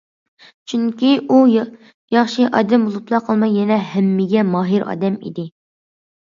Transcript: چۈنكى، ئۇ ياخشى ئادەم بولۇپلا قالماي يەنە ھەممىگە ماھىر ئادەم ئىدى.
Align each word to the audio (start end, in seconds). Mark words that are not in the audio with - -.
چۈنكى، 0.71 1.09
ئۇ 1.35 1.41
ياخشى 1.55 2.47
ئادەم 2.61 2.87
بولۇپلا 2.87 3.19
قالماي 3.29 3.53
يەنە 3.59 3.79
ھەممىگە 3.91 4.47
ماھىر 4.55 4.89
ئادەم 4.89 5.21
ئىدى. 5.27 5.47